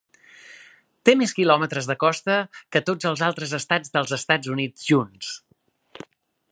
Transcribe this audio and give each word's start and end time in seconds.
Té 1.09 1.13
més 1.19 1.33
quilòmetres 1.39 1.89
de 1.91 1.95
costa 2.03 2.39
que 2.75 2.83
tots 2.89 3.09
els 3.11 3.23
altres 3.29 3.55
estats 3.59 3.95
dels 3.99 4.17
Estats 4.21 4.53
Units 4.57 4.89
junts. 4.93 5.35